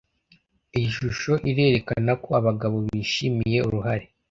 Iyi 0.75 0.89
shusho 0.97 1.33
irerekana 1.49 2.11
ko 2.23 2.29
abagabo 2.39 2.77
bishimiye 2.87 3.59
uruhare 3.67 4.05